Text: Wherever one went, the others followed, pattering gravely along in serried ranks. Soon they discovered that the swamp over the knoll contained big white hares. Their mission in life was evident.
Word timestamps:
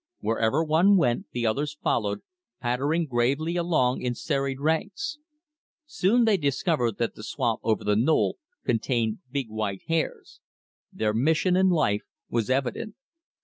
Wherever 0.19 0.63
one 0.63 0.97
went, 0.97 1.27
the 1.31 1.45
others 1.45 1.77
followed, 1.79 2.23
pattering 2.59 3.05
gravely 3.05 3.55
along 3.55 4.01
in 4.01 4.15
serried 4.15 4.59
ranks. 4.59 5.19
Soon 5.85 6.25
they 6.25 6.37
discovered 6.37 6.97
that 6.97 7.13
the 7.13 7.21
swamp 7.23 7.59
over 7.63 7.83
the 7.83 7.95
knoll 7.95 8.37
contained 8.65 9.19
big 9.29 9.51
white 9.51 9.83
hares. 9.87 10.39
Their 10.91 11.13
mission 11.13 11.55
in 11.55 11.69
life 11.69 12.01
was 12.31 12.49
evident. 12.49 12.95